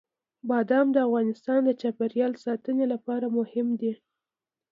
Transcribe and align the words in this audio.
بادام 0.49 0.87
د 0.95 0.97
افغانستان 1.07 1.59
د 1.65 1.69
چاپیریال 1.81 2.33
ساتنې 2.45 2.85
لپاره 2.93 3.25
مهم 3.37 3.67
دي. 3.81 3.93